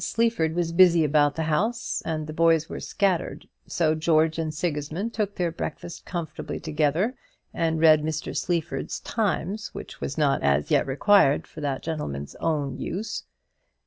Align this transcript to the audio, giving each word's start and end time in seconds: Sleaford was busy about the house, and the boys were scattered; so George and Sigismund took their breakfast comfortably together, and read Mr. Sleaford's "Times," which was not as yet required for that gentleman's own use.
Sleaford 0.03 0.55
was 0.55 0.71
busy 0.71 1.03
about 1.03 1.35
the 1.35 1.43
house, 1.43 2.01
and 2.03 2.25
the 2.25 2.33
boys 2.33 2.67
were 2.67 2.79
scattered; 2.79 3.47
so 3.67 3.93
George 3.93 4.39
and 4.39 4.51
Sigismund 4.51 5.13
took 5.13 5.35
their 5.35 5.51
breakfast 5.51 6.07
comfortably 6.07 6.59
together, 6.59 7.13
and 7.53 7.79
read 7.79 8.01
Mr. 8.01 8.35
Sleaford's 8.35 8.99
"Times," 9.01 9.67
which 9.75 10.01
was 10.01 10.17
not 10.17 10.41
as 10.41 10.71
yet 10.71 10.87
required 10.87 11.45
for 11.45 11.61
that 11.61 11.83
gentleman's 11.83 12.33
own 12.37 12.79
use. 12.79 13.25